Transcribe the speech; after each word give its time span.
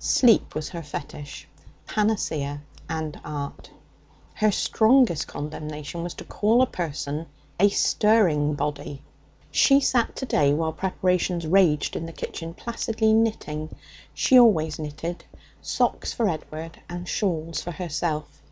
Sleep 0.00 0.56
was 0.56 0.70
her 0.70 0.82
fetish, 0.82 1.46
panacea 1.86 2.60
and 2.88 3.20
art. 3.24 3.70
Her 4.34 4.50
strongest 4.50 5.28
condemnation 5.28 6.02
was 6.02 6.14
to 6.14 6.24
call 6.24 6.60
a 6.60 6.66
person 6.66 7.26
'a 7.60 7.68
stirring 7.68 8.54
body.' 8.54 9.00
She 9.52 9.78
sat 9.78 10.16
to 10.16 10.26
day, 10.26 10.52
while 10.52 10.72
preparations 10.72 11.46
raged 11.46 11.94
in 11.94 12.04
the 12.06 12.12
kitchen, 12.12 12.52
placidly 12.52 13.12
knitting. 13.12 13.68
She 14.12 14.36
always 14.40 14.80
knitted 14.80 15.24
socks 15.62 16.12
for 16.12 16.28
Edward 16.28 16.80
and 16.88 17.06
shawls 17.06 17.60
for 17.62 17.70
herself. 17.70 18.42